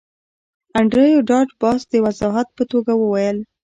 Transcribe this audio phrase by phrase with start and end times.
[0.77, 3.37] انډریو ډاټ باس د وضاحت په توګه وویل